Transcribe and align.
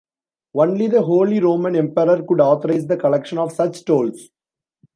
Only 0.55 0.87
the 0.87 1.03
Holy 1.03 1.39
Roman 1.39 1.75
Emperor 1.75 2.23
could 2.27 2.41
authorise 2.41 2.87
the 2.87 2.97
collection 2.97 3.37
of 3.37 3.51
such 3.51 3.85
tolls. 3.85 4.29